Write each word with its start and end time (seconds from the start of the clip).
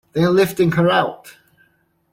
They 0.13 0.23
are 0.23 0.31
lifting 0.31 0.71
her 0.71 0.89
out! 0.89 1.35